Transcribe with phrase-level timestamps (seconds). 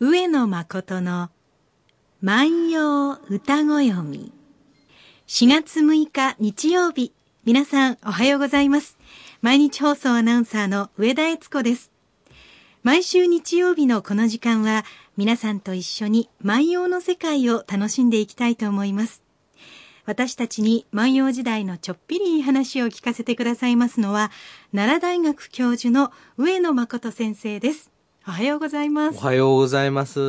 [0.00, 1.28] 上野誠の
[2.22, 4.32] 万葉歌ご読み。
[5.26, 7.12] 4月6日日曜日。
[7.44, 8.96] 皆さんおはようございます。
[9.42, 11.90] 毎日放送アナウンサーの上田悦子です。
[12.84, 14.84] 毎週日曜日のこの時間は
[15.16, 19.24] 皆さんと一緒に万葉の世界を楽しんでいきたいと思います。
[20.06, 24.30] 私たちに万葉時代のちょっぴりいい話を聞かせてくださいますのは
[24.70, 27.97] 奈良大学教授の上野誠先生です。
[28.28, 29.16] おはようございます。
[29.16, 30.20] おはようございます。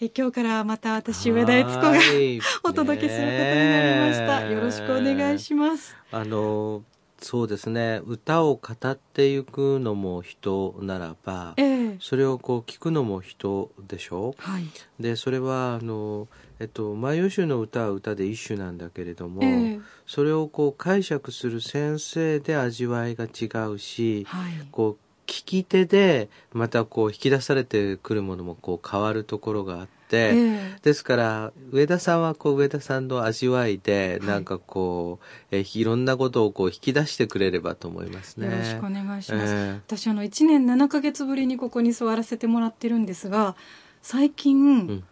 [0.00, 1.92] え今日からまた私上田悦子が
[2.68, 4.50] お届けすることになりました。
[4.50, 5.94] よろしくお願いします。
[6.10, 6.82] あの
[7.20, 14.34] そうですね歌を語っていくのも人ならば、えー、それをこう聞くのも人でしょ？
[14.36, 14.64] う、はい、
[14.98, 16.26] でそれはあの、
[16.58, 38.50] えっと、万葉集の歌は歌で一種なんだけれども、えー、それをこう解釈する先生で味わいが違うし、はい、こう聞き手でまたこう引き出されてくるものもこう変わるところがあって、えー、ですから上田さんはこう上田さんの味わいでなんかこう、はい、えいろんなことをこう引き出してくれればと思いますね。
[38.50, 39.54] よろしくお願いします。
[39.54, 43.56] えー、私あの1年7か月ぶりにここに座らせてもらってるんですが
[44.02, 45.04] 最近、うん、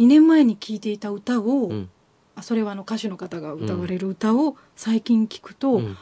[0.00, 1.90] 2年前に聞いていた歌を、うん、
[2.34, 5.96] あそれはあの歌手の方が歌われる歌を最近聞くと、うん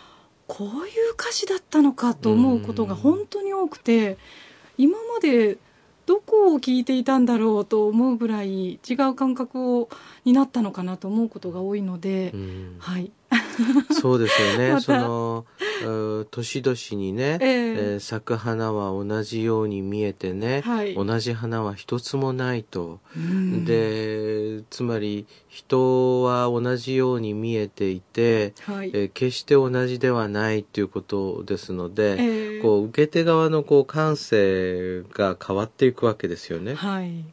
[0.46, 4.18] こういう歌詞だったのかと思うことが本当に多くて
[4.76, 5.58] 今まで
[6.06, 9.88] どこを聞いていたんだろうと思うぐらい違う感覚を
[10.24, 12.34] になったのかなと思うことが多いので、
[12.78, 13.10] はい
[14.00, 14.80] そうですよね。
[14.80, 15.46] その、
[16.30, 23.00] 年々にね、えー、えー、咲く花は同じように見えてね、はい、同じ花は一つもないと。
[23.64, 36.74] で、つまり人は同じように見えていて、はい、えー、決して同じではないっていうことですので、えー、こう受け手側のこう感性が変わっていくわけですよね。
[36.74, 37.24] はい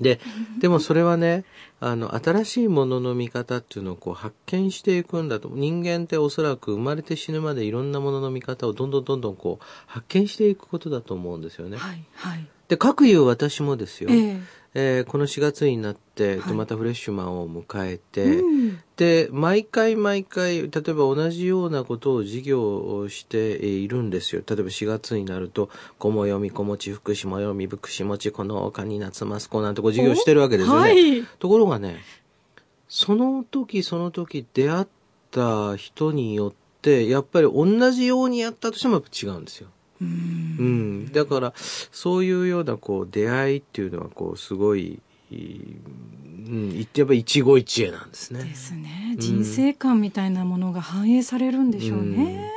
[0.00, 0.20] で、
[0.58, 1.44] でもそれはね、
[1.80, 5.50] あの、新しいものの見方っていうのをこう発見していくんだと。
[5.52, 11.76] 人間っておそらく生まれて死ぬまでいろんなものの見方をどんどんどんどんこう発見していくことだと思うんですよね。
[11.76, 12.04] はい。
[12.14, 12.46] はい。
[12.68, 14.10] で、各言う私もですよ。
[14.10, 14.40] えー
[14.76, 24.42] えー、この4月になって、はい、またフレッシュマンを迎えて、うん、で毎回毎回例えば同じようなことを授業をしているんですよ。
[24.44, 32.02] 例えば4月になると「子も読み子持ち福祉も読み福祉持ちこの丘に夏マスコ」なんてこう授業してるわけですよね、はい、ところがね
[32.88, 34.86] その時その時出会っ
[35.30, 39.68] た人によってやっぱり同じようにやったとしても違うんですよ
[40.58, 45.00] うん、だからそういうようなこう出会いっていうのはこうすごい、
[45.30, 48.44] うん、言ってやっぱ一期一会なんですね。
[48.44, 49.16] ですね。
[49.18, 52.50] 人生観みたいなものが反映されるんでしょうね。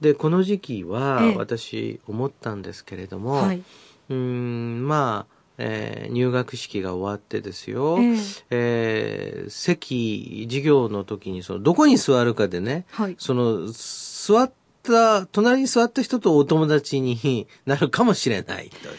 [0.00, 3.62] うん、でこの時期は私思ったんですけれども、はい、
[4.10, 18.90] うんまあえー、入学式が終わってですよ、えー、えー、席授業の時にそのどこに座るかでね、はい、その座ってた、隣に座った人とお友達になるかもしれないと。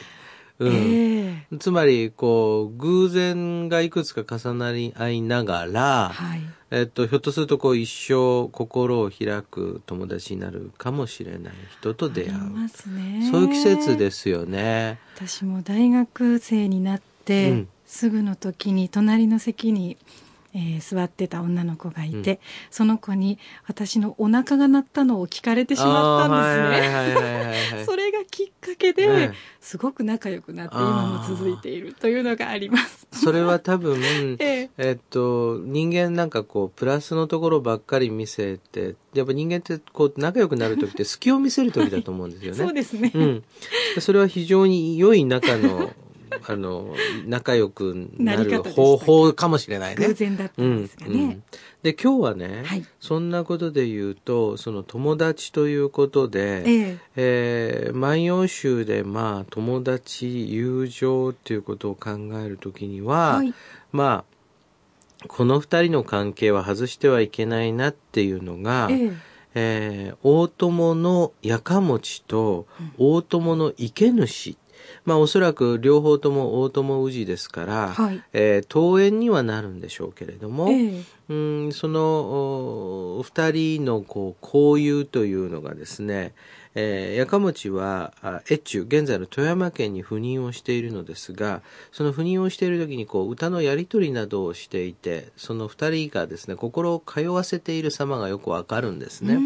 [0.58, 6.42] うん、えー、つまり、こう、偶然がいくつか重なり合いながら、はい、
[6.72, 12.40] えっと、ひょっとすると、こう、一生心を開く友達になるかもしれない人と出会う。
[13.30, 15.00] そういう季節ですよね。
[15.16, 19.98] 私も大学生になって、うん、すぐの時に隣の席に
[20.56, 22.40] えー、座ってた女の子がいて、うん、
[22.72, 27.86] その子に私のお腹が鳴ったのを聞かれてしまったんですね。
[27.86, 33.06] それがきっかけで、すごく仲良くなって今も続いているというのがあります。
[33.12, 34.00] それは多分、
[34.40, 42.58] ええっと、人間なんかこう、プラスのところばっかり見せて、やっぱ人間ってこう仲良くなる時って隙を見せる時だと思うんですよね。
[42.64, 43.12] そうですね。
[43.14, 43.44] うん。
[44.00, 45.92] それは非常に良い仲の
[46.48, 50.08] あの、仲良くなる方法かもしれないね。
[50.08, 51.12] 偶然だったんですかね。
[51.12, 51.44] うんうん、
[51.84, 56.98] で、今日はね、はい、そんなことで言うと、その友達ということで、ええ。
[57.16, 62.12] えー、万葉集で、まあ、友達、友情っていうことを考
[62.44, 63.54] えるときには、はい、
[63.92, 64.26] ま
[65.24, 69.12] あ、この二人の関係は外してはいけないなっていうのが、ええ。
[69.58, 72.68] えー、大友のやかもちと
[72.98, 74.58] 大友の池主
[75.06, 86.34] まあおそらく両方とも大友氏ですから、はい、えー、登園にはなるんでしょうけれども、えー、うんその二人のこう交友というのがですね、
[86.76, 88.14] えー、やかもちは
[88.50, 91.62] 越中現在の富山県に赴任をしているのですが
[91.92, 99.40] その赴任をしている時にこう歌のやり取りなどをしていてその二人がですね心を通わせている様がよくわかるんですね。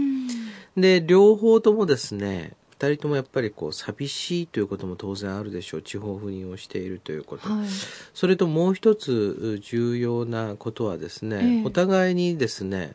[0.77, 7.67] で両方ともですね二人ともやっぱりこう寂しいということも当然あるでしょう地方赴任をしているということ、はい、
[8.13, 12.93] それともう一つ重要なことはですね、えー、お互いにですね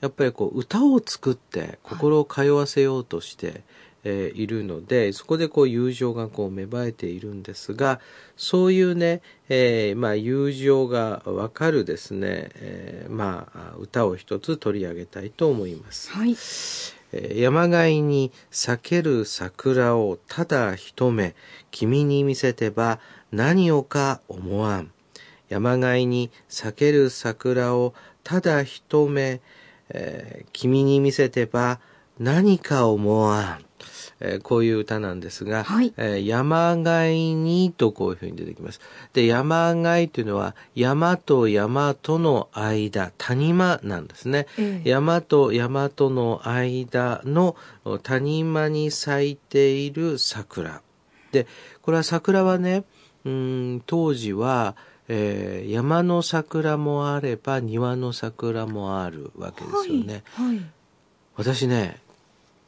[0.00, 3.62] やっぱりこう歌を作って心を通わせようとして、はい
[4.04, 8.00] えー、いるので、そこでこう友情がこう芽生えているんですが、
[8.36, 16.10] そういうね、えー、まあ友情がわかるですね、えー、まあ歌を一つ取り上げたいと思います。
[16.10, 16.34] はい。
[17.12, 21.34] 山がいに裂ける桜をただ一目
[21.70, 23.00] 君に見せてば
[23.30, 24.90] 何をか思わん。
[25.48, 27.92] 山がいに裂ける桜を
[28.24, 29.40] ただ一目、
[29.90, 31.80] えー、君に見せてば
[32.18, 33.64] 何か思わん。
[34.24, 38.80] えー、こういう歌なんですが、はい、えー、山がいにとこういうふうに出てきます。
[39.12, 44.46] で、山がいというのは山と山との間、谷間なんですね。
[44.58, 47.56] えー、山と山との間の
[48.04, 50.82] 谷間に咲いている桜。
[51.32, 51.48] で、
[51.82, 52.84] これは桜はね、
[53.24, 54.76] うん当時は、
[55.08, 60.22] えー、山の桜もあれば庭の桜もあるわけですよね。
[60.34, 60.60] はいはい、
[61.36, 62.00] 私ね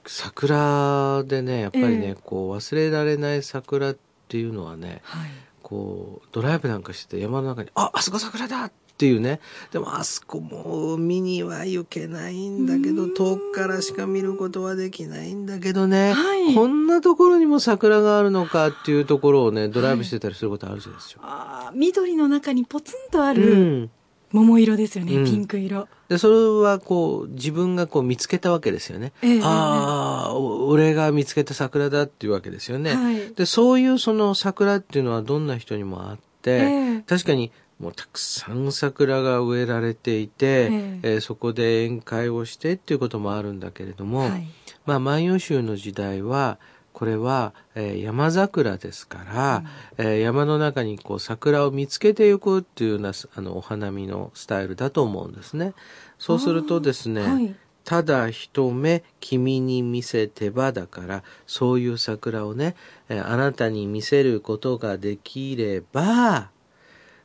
[0.06, 3.96] 桜でねやっぱりね、えー、こう忘れられない桜っ
[4.28, 5.30] ていうのはね、はい、
[5.62, 8.64] こうドライブなんかして山の中に「ああそこ桜だ!」
[8.94, 9.40] っていうね。
[9.72, 21.20] でもあそこもう見には行けないんだけど遠くからしか見ることはできないんだけどね、はい、こんなところにも桜があるのかっていうところをねドライブしてたりすることあるじゃないですか。
[21.24, 23.90] あ緑の中にポツンとある、うん
[24.34, 25.86] 桃色ですよね、うん、ピンク色。
[26.08, 26.34] で、それ
[26.68, 29.12] はこう、自分がこう見つけたわけですよね。
[29.22, 32.94] えー、ああ、俺が見つけた桜だっていうわけですよね。
[32.94, 44.48] はい、で、そういうその桜っていうのはどんな人にもあって、えー、確かにもうたくさん桜が植えられていて、えー、えー、そこで宴会をしてっていうこともあるんだけれども、はい、
[44.84, 46.58] まあ、万葉集の時代は、
[46.94, 49.64] これは、えー、山桜ですから、
[49.98, 55.74] うん、えー、山の中にこう桜を見つけていくっていうようなあのお花見のスタイルだと思うんですね。
[56.18, 57.54] そうするとですね、はい、
[57.84, 62.76] ただ一目君に見せてばだからそういう桜をね、
[63.08, 66.50] えー、あなたに見せることができれば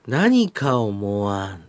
[0.07, 1.68] 何か思わん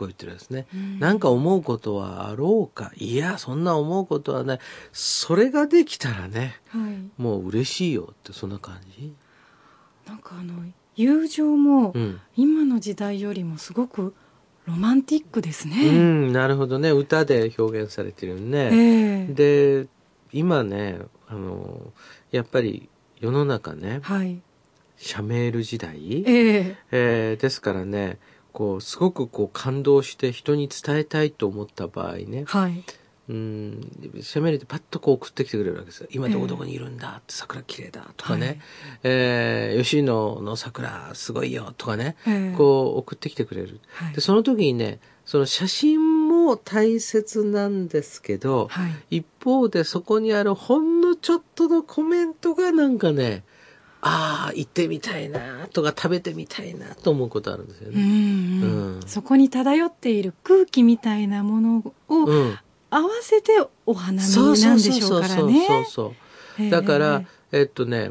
[0.00, 0.66] こう言ってるんですね。
[0.98, 2.90] なんか思うことはあろうか？
[2.96, 4.58] いや、そんな思うことはない。
[4.92, 9.12] それができたらね、はい、もう嬉しいよってそんな感じ？
[10.06, 10.54] なんかあの、
[10.96, 11.92] 友情も、
[12.34, 14.14] 今の時代よりもすごく
[14.64, 15.86] ロマンティックですね。
[15.86, 16.90] うん、なるほどね。
[16.92, 18.58] 歌で表現されてるね。
[18.58, 19.86] えー、で、
[20.32, 20.98] 今ね、
[21.28, 21.92] あの、
[22.30, 22.88] やっぱり
[23.20, 24.40] 世の中ね、はい、
[24.96, 28.18] 社メール時代、えー、えー、ですからね、
[28.52, 32.84] こうすごくこう感動して人に伝えたいと思った場合ね、はい、
[33.28, 33.80] うん。
[34.20, 38.58] 写メールでパッとこう送ってきてくれるわけです今どこどこにいるんだって、桜綺麗だとかね、はい、
[39.04, 53.44] えー、吉野の桜すごいよとかね、えー、こう送ってきてくれる、はい、でその時にねその写真も大切なんですけど、はい、一方でそこにあるほんのちょっとのコメントがなんかね
[54.02, 58.00] ああ行ってみたいなとか食べてみたいなと思うことあるんですよね。
[58.00, 58.62] うん
[58.96, 62.24] うん、そこに漂っている空気みたいなものを
[62.90, 63.52] 合わせて
[63.86, 65.66] お花見なんでしょうからね。
[65.66, 66.14] そうそ
[66.66, 68.10] うだから、えっとね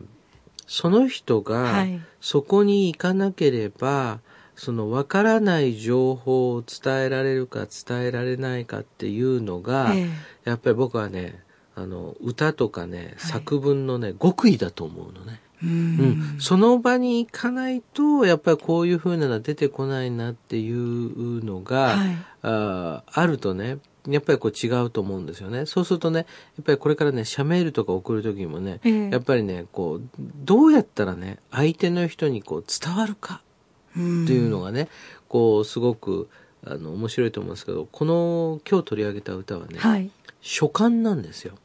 [0.67, 1.85] その人が
[2.21, 4.19] そこに行かなければ、
[4.55, 10.07] その分からない情報を伝えられるか伝えられないかっていうのが、え
[10.43, 11.41] やっぱり僕はね
[11.75, 15.41] あの歌とかね、作文のね極意だと思うのね。
[15.63, 25.65] うん、その場に行かないとやっぱりこういうふうなのは出てこないなっていうのが、はい、ああるとねやっぱりこう違うと思うんですよね。
[25.65, 33.41] そうするとね、やっぱりこれからね、社メールとか送る時もね、えー、やっぱりね、こう、どうやったらね、相手の人にこう伝わるか
[33.91, 34.87] っていうのがね、
[35.27, 36.29] こう、すごく、
[36.65, 40.09] あの、面白いと思うんですけど、この今日取り上げた歌はね、はい、
[40.41, 41.55] 書簡なんですよ。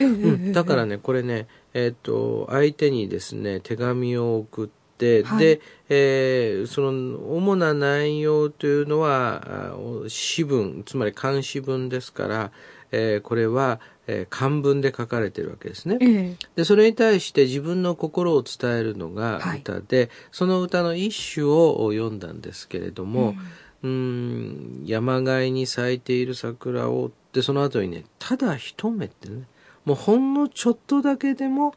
[0.00, 9.76] うん、だからね、これね、えっ、ー、と、相手にですね、手紙を送って、はい、で、えー、その主な内容というのは、
[10.08, 12.50] 詩文、つまり漢詩文ですから、
[12.92, 23.34] えー、これは、えー、漢文で書かれてるわけですね、えー、で、それに対して自分の心を伝えるのが歌で、はい、その歌の一首を読んだんですけれども、
[23.82, 29.42] うん、うん山がいに咲いている桜をでその後にねただ一目ってね
[29.86, 31.74] もうほんのちょっとだけでも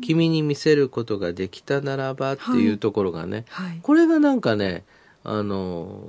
[0.00, 4.84] 君に見せることができたならばっていうところがね、はいはい、これがなんかね
[5.24, 6.00] あの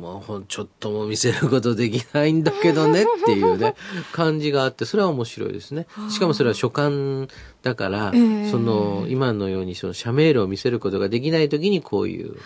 [0.00, 3.74] まあ、ちょっとも見せることできないんだけどね っていうね、
[4.12, 5.86] 感じがあって、それは面白いですね。
[6.08, 7.26] しかもそれは書簡
[7.62, 12.36] だから、えー、その、今のようにその社メールを見せることができない時にこういう。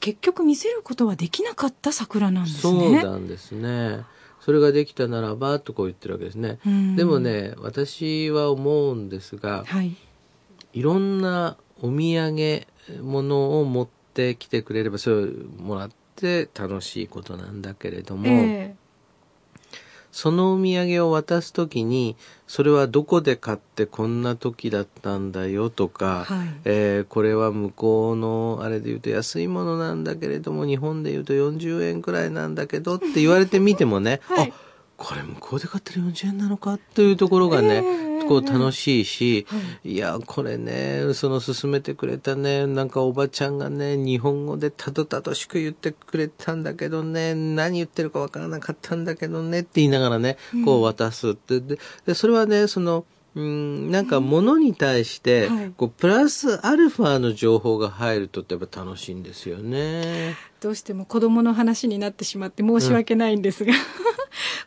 [0.00, 2.60] 結局見せることはできなかった桜なんですね。
[2.62, 4.04] そうなんですね。
[4.44, 6.58] それができたならば、とこう言ってるわけですね。
[6.96, 9.96] でもね、私は思うんですが、はい、
[10.74, 12.66] いろんなお土産
[13.02, 15.26] 物を持ってきてくれれば、それを
[15.58, 18.83] もらって、楽しいことなんだけれども、えー、
[20.14, 22.14] そのお土産を渡す時に
[22.46, 34.54] それはどこで買ってこんな時だったんだよとか、はい、えー、これは向こうのあれで言うと安いものなんだけれども日本で言うと40円くらいなんだけどって言われてみてもね、はい、あ
[34.96, 51.60] これ向こうで買ってる40円なのかというところがね、えー、こう楽しいし、はい、いや、これね、その勧めてくれたね、なんかおばちゃんがね、日本語でたどたどしく言ってくれたんだけどね、何言ってるかわからなかったんだけどねって言いながらね、こう渡すって。
[51.60, 53.04] で、でそれはね、その、
[53.36, 60.36] うん、なんか物に対して、こうプラスアルファの情報が入るとやっぱ楽しいんですよね。
[60.60, 63.78] どうしても子供の話になってしまって申し訳ないんですが、うん、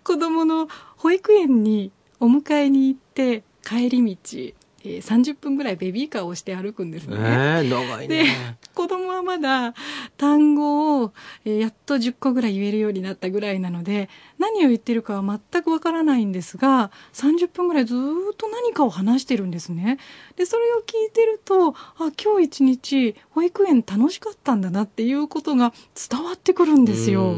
[0.03, 7.17] 子供の保育園にお迎えに行って帰り道えー、30分ぐらいベビーカーをして歩くんですね。
[7.17, 8.23] えー、長いね。
[8.23, 8.29] で、
[8.73, 9.73] 子供はまだ
[10.17, 11.13] 単語を、
[11.43, 19.97] えー、やっと10個ぐらい言えるようになったぐらいなので、何を言ってるかは全くわからないんですが、30分ぐらいずっと何かを話してるんですね。
[20.37, 25.73] で、それを聞いてると、あ、今日一日保育園楽しかったんだなっていうことが
[26.09, 27.33] 伝わってくるんですよ。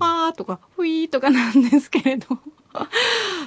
[0.00, 2.38] あーとか、ふいーとかなんですけれど。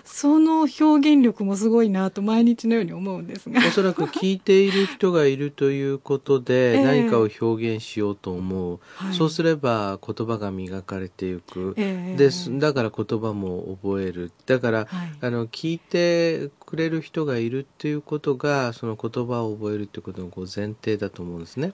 [0.04, 3.60] その表現力もすごいなと毎日のように思うんですが。
[3.60, 14.32] おそらく聞いている人がいるということで何かを表現しようと思う、えー、そうすれば言葉が磨かれていく、えー、ですだから言葉も覚える。
[14.46, 14.88] だから、はい、
[15.22, 21.74] あの聞いてくれる人がいるっていうことがその言葉を覚えるっていうことのこう前提だと思うんですね。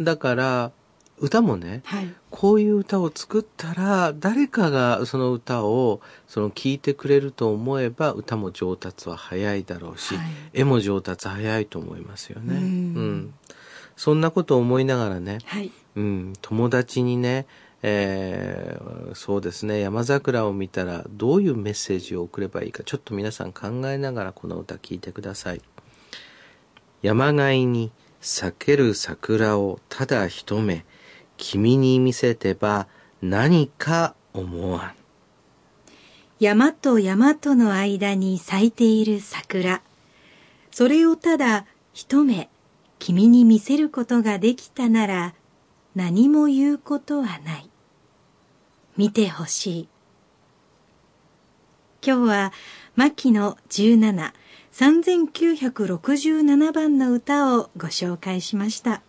[0.00, 0.72] だから
[1.18, 12.56] 歌もね、はい、こういう歌を作ったら誰かがその歌をその聴いてくれると思えば歌も上達は早いだろうし、はい、絵も上達早いと思いますよね。
[12.56, 12.62] うん。
[12.62, 13.34] うん。
[13.96, 17.46] そんなことを思いながらね、はい、うん、友達にね、
[17.82, 25.62] えー、そうですね山桜を見たらどういうメッセージを送ればいいかちょっと皆さん考えながらこの歌聴いてください。
[27.00, 30.84] 山がいに咲ける桜をただ一目
[31.36, 32.86] 君に見せてば
[33.22, 34.92] 何か思わん。
[36.38, 39.82] 山と山との間に咲いている桜。
[40.70, 42.50] それをただ一目
[42.98, 45.34] 君に見せることができたなら
[45.94, 47.70] 何も言うことはない。
[48.96, 49.88] 見てほしい。
[52.06, 52.52] 今日は
[52.94, 54.32] 牧野17、
[54.72, 59.02] 3967番の歌をご紹介しました。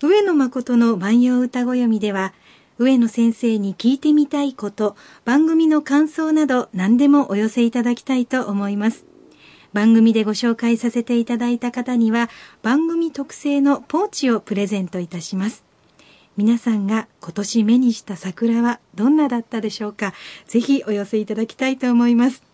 [0.00, 2.32] 上野誠の万葉歌ご読みでは、
[2.78, 9.04] 上野先生に聞いてみたいこと、番組の感想など何でもお寄せいただきたいと思います。
[9.72, 12.30] 番組でご紹介させていただいた方には、
[12.62, 15.64] 番組特製のポーチをプレゼントいたします。
[16.36, 20.14] 皆さんが今年目にした桜はどんなだったでしょうか
[20.46, 22.44] ぜひお寄せいただきたいと思います。